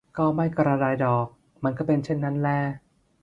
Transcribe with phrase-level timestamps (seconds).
[0.17, 1.27] ก็ไม่กระไรดอก
[1.63, 2.49] มันก็เป็นเช่นนั้นแล